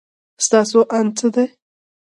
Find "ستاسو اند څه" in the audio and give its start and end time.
0.45-1.27